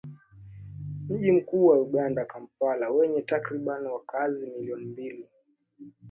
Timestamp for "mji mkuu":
1.09-1.65